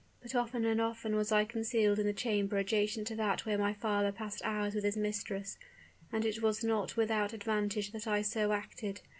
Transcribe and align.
But 0.23 0.33
often 0.33 0.65
and 0.65 0.81
often 0.81 1.15
was 1.15 1.31
I 1.31 1.45
concealed 1.45 1.99
in 1.99 2.07
the 2.07 2.11
chamber 2.11 2.57
adjacent 2.57 3.05
to 3.05 3.15
that 3.17 3.45
where 3.45 3.59
my 3.59 3.71
father 3.71 4.11
passed 4.11 4.41
hours 4.43 4.73
with 4.73 4.83
his 4.83 4.97
mistress; 4.97 5.59
and 6.11 6.25
it 6.25 6.41
was 6.41 6.63
not 6.63 6.97
without 6.97 7.33
advantage 7.33 7.91
that 7.91 8.07
I 8.07 8.23
so 8.23 8.51
acted. 8.51 9.01